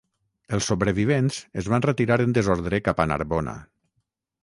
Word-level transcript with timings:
Els 0.55 0.69
sobrevivents 0.71 1.37
es 1.63 1.69
van 1.75 1.87
retirar 1.89 2.19
en 2.27 2.35
desordre 2.41 2.83
cap 2.91 3.07
a 3.07 3.11
Narbona. 3.15 3.59